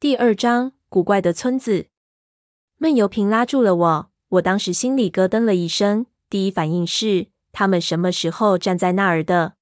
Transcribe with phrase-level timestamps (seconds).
[0.00, 1.88] 第二章，古怪的村子。
[2.78, 9.56] 闷油瓶拉住了我，我当时心里咯噔了一声，第一反应是他们什么时候站在那儿的？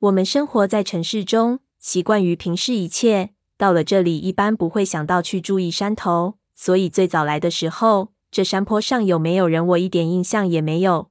[0.00, 11.08] 我们生活在城市中，习惯于平视一切，到了这里一般不会想到去注意山头，所以最早来的时候，这山坡上有没有人，我一点印象也没有。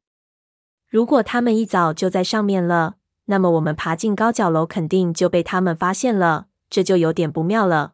[0.87, 7.93] 如果他们一早就在上面了，那么我们爬进高脚楼肯定就被他们发现了，这就有点不妙了。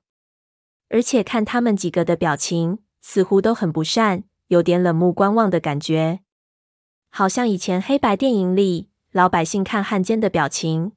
[0.94, 6.20] 而且看他们几个的表情，似乎都很不善，有点冷目观望的感觉，
[7.09, 10.91] 好像以前黑白电影里老百姓看汉奸的表情。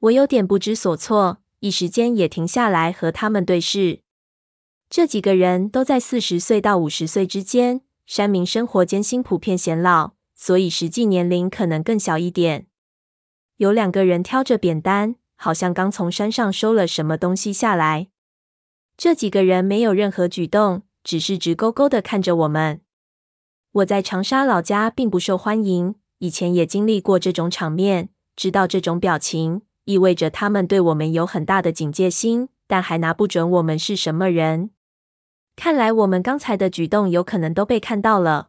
[0.00, 4.00] 我有点不知所措，一时间也停下来和他们对视。
[4.90, 12.66] 这几个人都在四十岁到五十岁之间，山民生活艰辛，普遍显老，所以实际年龄可能更小一点。
[13.56, 18.08] 有两个人挑着扁担，好像刚从山上收了什么东西下来。
[18.96, 22.80] 这几个人没有任何举动，只是直勾勾的看着我们。
[23.72, 34.70] 我在长沙老家并不受欢迎，以前也经历过这种场面，知道这种表情意味着他们对我们有很大的警戒心，但还拿不准我们是什么人。
[35.54, 38.48] 看来我们刚才的举动有可能都被看到了。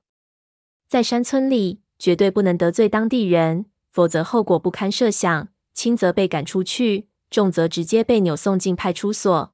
[0.88, 9.54] 在山村里，绝对不能得罪当地人，否则后果不堪设想，轻则被赶出去，重则直接被扭送进派出所。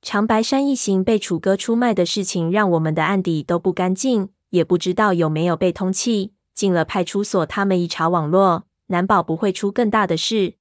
[0.00, 6.34] 长白山一行被楚哥出卖的事情，让我们的案底都不干净，也不知道有没有被通气。
[6.54, 10.54] 进了派出所，他们一查网络，难保不会出更大的事。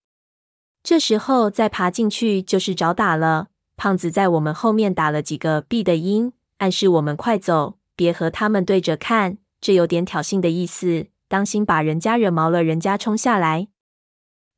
[0.83, 3.47] 这时候再爬进去就是找打了。
[3.75, 13.67] 胖子在我们后面打了几个 B 的音，暗示我们快走，别和他们对着看，这有点挑衅的意思，当心把人家惹毛了，人家冲下来。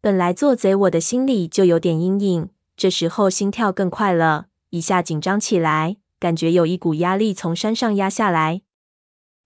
[0.02, 4.49] 本来做贼，我的心里就有点阴影，这时候心跳更快了。
[4.72, 8.62] 一下紧张起来，感觉有一股压力从山上压下来。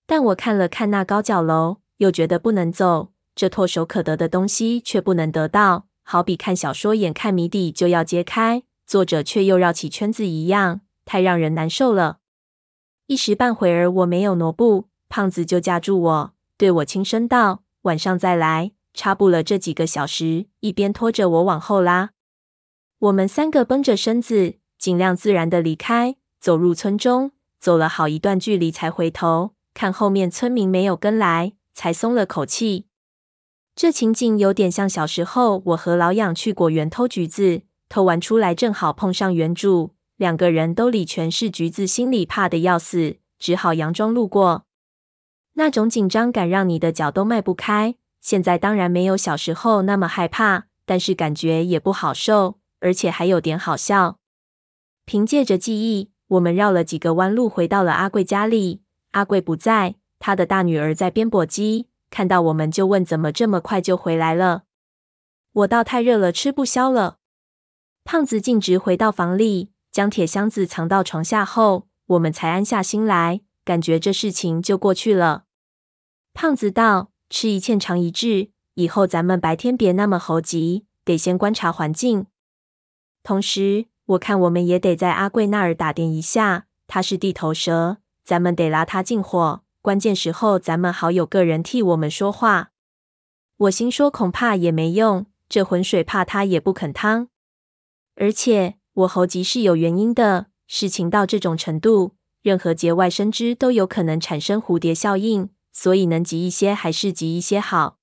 [0.05, 3.11] 但我看了看那高脚楼，又觉得不能走。
[3.35, 12.19] 这唾手可得的东西却不能得到，好比看小说，眼看谜底就要揭开，作者却又绕起圈子一样，太让人难受了。
[13.07, 22.11] 一时半会儿我没有挪步，胖子就架住我，对我轻声道：“晚上再来。”差不了这几个小时，一边拖着我往后拉。
[22.99, 24.57] 我们三个绷着身子。
[24.83, 32.87] 尽量自然的离开，走入村中，走了好一段距离才回头看后面村民没有跟来，才松了口气。
[33.77, 44.65] 这情景有点像小时候我和老痒去果园偷橘子，偷完出来正好碰上园主，两个人兜里全是橘子，心里怕的要死，只好佯装路过。
[45.53, 47.95] 那种紧张感让你的脚都迈不开。
[48.19, 54.17] 现在当然没有小时候那么害怕，但是感觉也不好受，而且还有点好笑。
[55.05, 58.81] 凭借着记忆，我们绕了几个弯路，回到了阿贵家里。
[59.11, 64.63] 阿贵不在，他的大女儿在编簸箕，看到我们就问：“怎么这么快就回来了？”
[65.53, 67.17] 我倒：“太热了，吃不消了。”
[68.05, 75.43] 胖子径直回到房里，将铁箱子藏到床下后，我们才安下心来，感觉这事情就过去了。
[76.33, 82.25] 胖子道：“吃一堑长一智，以后咱们白天别那么猴急，得先观察环境，
[83.21, 89.63] 同时。”我看我们也得在阿贵那儿打点一下，他是地头蛇，咱们得拉他进伙。
[89.81, 92.71] 关键时候，咱们好有个人替我们说话。
[93.57, 97.27] 我心说恐怕也没用，这浑水怕他也不肯趟。
[98.15, 107.97] 而且我猴急是有原因的，事情到这种程度，任何节外生枝都有可能产生蝴蝶效应，所以能急一些还是急一些好。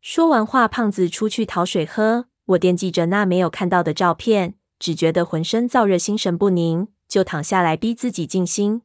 [0.00, 4.54] 说完话，胖子出去讨水喝，我惦记着那没有看到的照片。
[4.82, 8.82] 只觉得浑身燥热，心神不宁，就躺下来逼自己静心。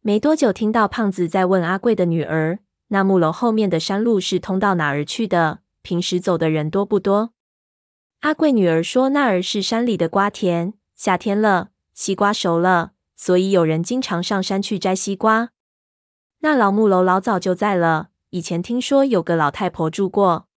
[0.00, 5.58] 没多久，听到胖子在问阿贵的女儿：“那木楼后面的山路是通到哪儿去的？
[5.82, 7.34] 平时走的人多不多？”
[8.20, 15.50] 阿贵女儿说：“那儿是山里的瓜田，夏天了，西瓜熟了，所以有人经常上山去摘西瓜。
[16.38, 20.48] 那老木楼老早就在了，以前听说有个老太婆住过。”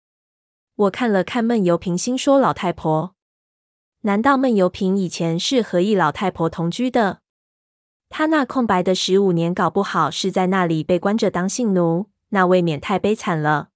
[0.87, 3.14] 我看了看闷油瓶，心说：“老太婆。”
[4.07, 7.21] 难道闷油瓶以前是和一老太婆同居的？
[8.11, 13.71] 他那空白的十五年，搞不好是在那里被关着当性奴，那未免太悲惨了。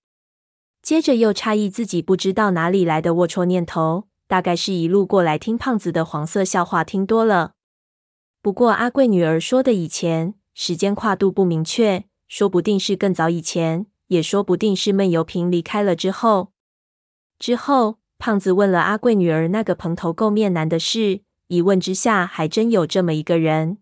[0.82, 7.52] 接着又诧异自己不知道哪里来的龌龊念头，大概是一路过来听胖子的黄色笑话听多了。
[8.42, 16.52] 不过阿贵女儿说的以前时间跨度不明确，说不定是更早以前，也说不定是闷油瓶离开了之后。
[17.38, 17.97] 之后。
[18.18, 23.78] 胖子问了阿贵女儿那个蓬头垢面男的事，一问之下，还真有这么一个人。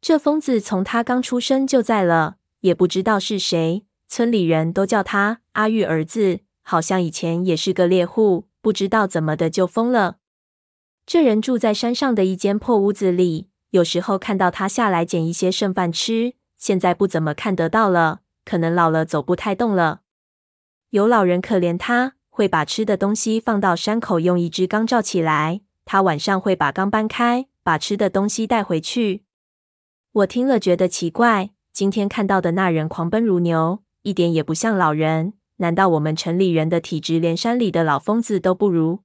[0.00, 3.84] 这疯子从他刚出生就在了，也不知道是谁。
[4.06, 10.18] 村里人都叫他阿玉儿子，好像以前也是个猎户，不知道怎么的就疯了。
[11.04, 20.02] 这人住在山上的一间破屋子里，有时候看到他下来捡一些剩饭吃，现在不怎么看得到了，可能老了走不太动了。
[20.90, 25.60] 有老人可怜他，会把吃的东西放到山口，用一只缸罩起来。
[25.84, 29.24] 他晚上会把缸搬开，把吃的东西带回去。
[30.12, 33.80] 我听了觉得奇怪，今天看到的那人狂奔如牛。
[34.02, 39.00] 一点也不像老人，难道我们城里人的体质连山里的老疯子都不如？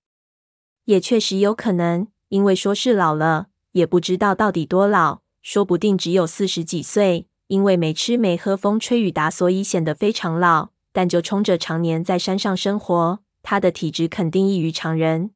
[0.85, 7.25] 也确实有可能，因为说是老了，也不知道到底多老，说不定只有四十几岁。
[7.47, 10.72] 因为没吃没喝，风吹雨打，所以显得非常老。
[10.93, 15.31] 但就冲着常年在山上生活，他的体质肯定异于常人。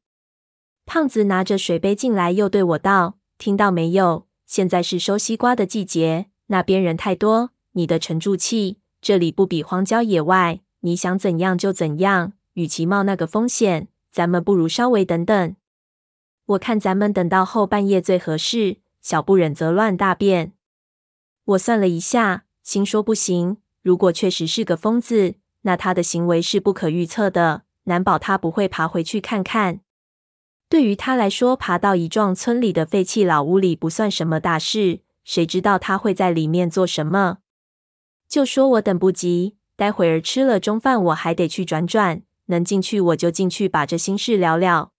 [0.86, 4.26] 胖子拿着水杯进来，又对我道：“听到没有？
[4.46, 12.32] 现在是收西瓜的季节，那边人太多，你得沉住气。”这里不比荒郊野外，你想怎样就怎样。
[12.54, 15.54] 与其冒那个风险，咱们不如稍微等等。
[16.46, 20.52] 我看咱们等到后半夜最合适，小不忍则乱大便。
[21.44, 23.58] 我算了一下，心说不行。
[23.82, 29.80] 如果确实是个疯子，那他的行为是不可预测的，难保他不会爬回去看看。
[30.68, 37.38] 对于他来说，爬到一幢村里的废弃老屋里不算什么大事，谁知道他会在里面做什么？
[38.28, 44.92] 就说我等不及，待会儿吃了中饭，我还得去转转，能进去我就进去，把这心事聊聊。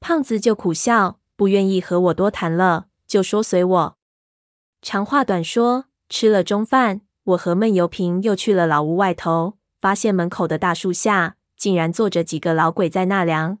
[0.00, 3.98] 胖子就苦笑，不愿意和我多谈了，就说随我。
[4.80, 13.58] 长话短说，吃了中饭，我和闷油瓶又去了老屋外头，发现门口的大树下竟然坐着几个老鬼在纳凉。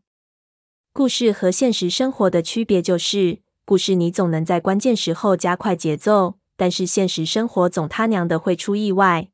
[0.92, 6.34] 故事和现实生活的区别就是，故事你总能在关键时候加快节奏。
[6.60, 9.28] 但是现实生活总他娘的会出意外。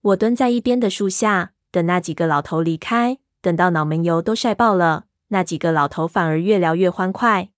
[0.00, 3.18] 我蹲在一边的树下，等那几个老头离开。
[3.42, 7.50] 等到脑门油都晒爆了，那几个老头反而越聊越欢快。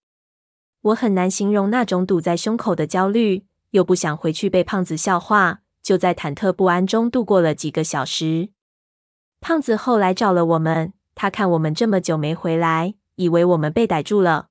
[0.80, 8.50] 我很难形容那种堵在胸口的焦虑，又不想回去被胖子笑话，就在忐忑不安中度过了几个小时。
[9.40, 14.49] 胖子后来找了我们，他看我们这么久没回来，以为我们被逮住了。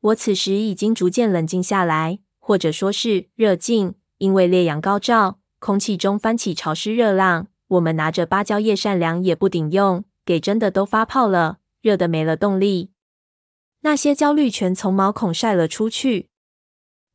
[0.00, 2.20] 我此时已经逐渐冷静下来。
[2.38, 7.48] 或者说是热静，因为烈阳高照，空气中翻起潮湿热浪。
[7.66, 12.92] 我们拿着芭蕉叶扇凉也不顶用，给真的都发泡了，热得没了动力。
[13.80, 16.28] 那些焦虑全从毛孔晒了出去。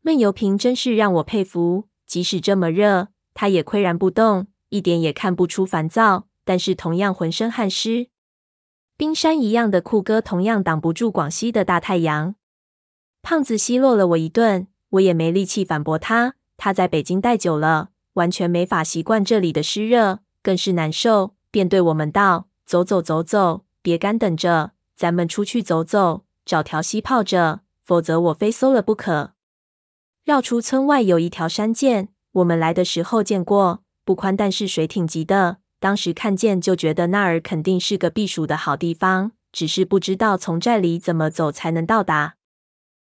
[0.01, 6.27] 闷油瓶真是让我佩服，即使这么热，他也岿然不动，一点也看不出烦躁。
[6.43, 8.07] 但是同样浑身汗湿，
[8.97, 12.35] 冰山一样的酷哥同样挡不住广西的大太阳。
[13.21, 14.67] 胖子奚落了我一顿。
[14.91, 16.35] 我也没力气反驳他。
[16.57, 29.31] 他在北京待久了，完全没法习惯这里的湿热，更是难受，便对我们道：“走走走走，别干等着，咱们出去走走，找条溪泡着，否则我非搜了不可。”
[30.25, 35.57] 绕出村外有一条山涧，我们来的时候见过，不宽，但是水挺急的。
[35.79, 42.35] 当时看见就觉得那儿肯定是个避暑的好地方，只是不知道从这里怎么走才能到达。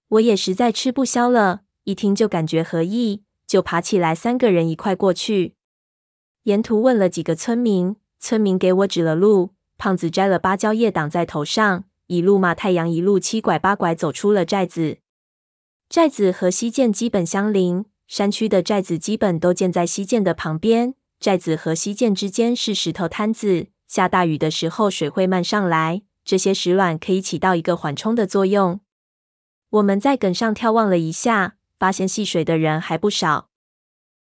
[0.09, 1.63] 我也实在吃不消了。
[1.85, 5.55] 一听就感觉合意，就爬起来，三个人一块过去。
[6.43, 9.51] 沿途问了几个村民，村民给我指了路。
[9.79, 14.99] 胖子摘了芭蕉叶挡在头上，一路骂太阳，一路七拐八拐走出了寨子。
[15.89, 20.95] 寨子和溪涧基本相邻，山区的寨子基本都建在溪涧的旁边。
[21.19, 28.81] 寨子和溪涧之间是石头滩子，下大雨的时候水会漫上来，这些石卵可以起到一个缓冲的作用。
[29.71, 31.55] 我们在埂上眺望了一下。
[31.79, 33.51] 发现戏水的人还不少，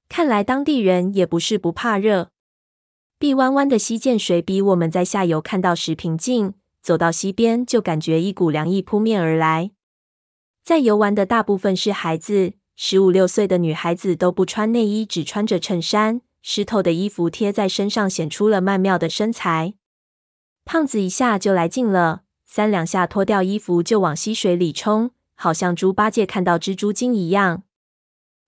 [0.09, 2.31] 看来当地人也不是不怕热。
[3.19, 9.73] 碧弯弯的溪涧水比我们在下游看到时平静，走到溪边就感觉一股凉意扑面而来。
[10.63, 19.75] 在游玩的大部分是孩子，十五六岁的女孩子都不穿内衣，只穿着衬衫，湿透的衣服贴在身上，显出了曼妙的身材。
[20.65, 25.11] 胖子一下就来劲了，三两下脱掉衣服就往溪水里冲。
[25.35, 27.65] 好像猪八戒看到蜘蛛精一样，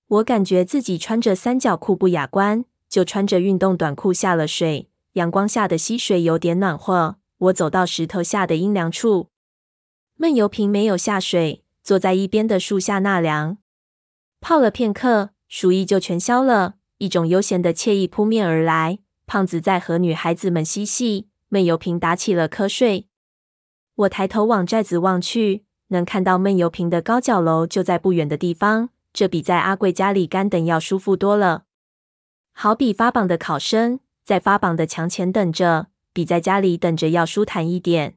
[0.07, 4.89] 我感觉自己穿着三角裤不雅观，就穿着运动短裤下了水。
[5.13, 9.29] 阳光下的溪水有点暖和，我走到石头下的阴凉处。
[10.17, 13.59] 闷油瓶没有下水，坐在一边的树下纳凉，
[14.43, 18.99] 泡了片刻，暑意就全消了，一种悠闲的惬意扑面而来。
[19.25, 23.07] 胖子在和女孩子们嬉戏，闷油瓶打起了瞌睡。
[23.95, 25.65] 我抬头往寨子望去。
[25.89, 31.65] 能看到闷油瓶的高脚楼就在不远的地方，这比在阿贵家里干等要舒服多了。
[32.53, 38.17] 好比发榜的考生在发榜的墙前等着，比在家里等着要舒坦一点。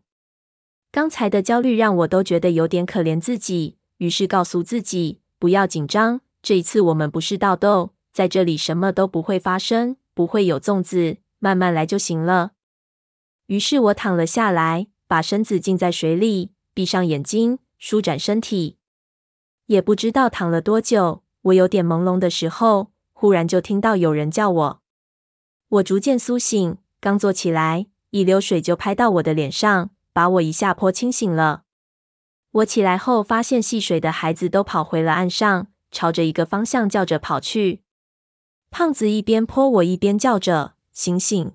[0.91, 12.53] 刚才的焦虑让我都觉得有点可怜自己，于是告诉自己不要紧张，这一次我们不是盗豆，在这里什么都不会发生，不会有粽子，慢慢来就行了。
[13.47, 18.77] 于是我躺了下来，把身子浸在水里，闭上眼睛，舒展身体。
[19.67, 24.81] 也不知道躺了多久，我有点朦胧的时候，忽然就听到有人叫我。
[25.67, 31.64] 我逐渐苏醒，刚坐起来，一溜水就拍到我的脸上，把我一下泼清醒了。
[32.55, 37.81] 我起来后，发现戏水的孩子都跑回了岸上，朝着一个方向叫着跑去。
[38.71, 41.51] 胖子一边泼我，一边叫着：“醒醒！”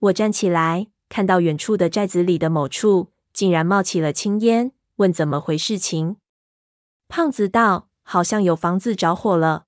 [0.00, 0.88] 我站起来。
[1.08, 6.16] 看到远处的寨子里的某处竟然冒起了青烟，问怎么回事情。
[7.08, 9.64] 胖子道：“好像有房子着火了。”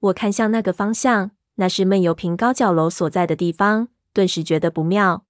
[0.00, 5.25] 我看向那个方向，那是闷油瓶高脚楼所在的地方，顿时觉得不妙。